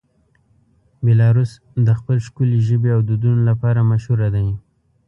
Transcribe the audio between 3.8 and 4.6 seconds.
مشهوره دی.